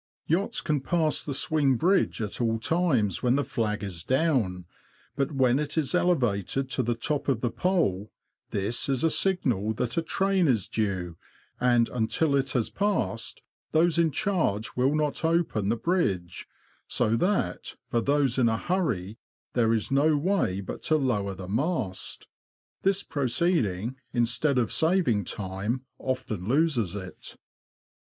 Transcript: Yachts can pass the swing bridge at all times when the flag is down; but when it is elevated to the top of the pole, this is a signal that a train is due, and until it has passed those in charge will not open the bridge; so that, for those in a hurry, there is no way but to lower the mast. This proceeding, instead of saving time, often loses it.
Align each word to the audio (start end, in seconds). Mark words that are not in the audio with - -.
Yachts 0.25 0.61
can 0.61 0.81
pass 0.81 1.23
the 1.23 1.33
swing 1.35 1.75
bridge 1.75 2.23
at 2.23 2.41
all 2.41 2.57
times 2.57 3.21
when 3.21 3.35
the 3.35 3.43
flag 3.43 3.83
is 3.83 4.03
down; 4.03 4.65
but 5.15 5.31
when 5.31 5.59
it 5.59 5.77
is 5.77 5.93
elevated 5.93 6.71
to 6.71 6.81
the 6.81 6.95
top 6.95 7.27
of 7.27 7.41
the 7.41 7.51
pole, 7.51 8.11
this 8.49 8.89
is 8.89 9.03
a 9.03 9.11
signal 9.11 9.73
that 9.75 9.97
a 9.97 10.01
train 10.01 10.47
is 10.47 10.67
due, 10.67 11.17
and 11.59 11.87
until 11.89 12.35
it 12.35 12.49
has 12.53 12.71
passed 12.71 13.43
those 13.73 13.99
in 13.99 14.09
charge 14.09 14.71
will 14.75 14.95
not 14.95 15.23
open 15.23 15.69
the 15.69 15.75
bridge; 15.75 16.47
so 16.87 17.15
that, 17.15 17.75
for 17.87 18.01
those 18.01 18.39
in 18.39 18.49
a 18.49 18.57
hurry, 18.57 19.19
there 19.53 19.71
is 19.71 19.91
no 19.91 20.17
way 20.17 20.61
but 20.61 20.81
to 20.81 20.95
lower 20.97 21.35
the 21.35 21.47
mast. 21.47 22.27
This 22.81 23.03
proceeding, 23.03 23.97
instead 24.13 24.57
of 24.57 24.71
saving 24.71 25.25
time, 25.25 25.85
often 25.99 26.47
loses 26.47 26.95
it. 26.95 27.37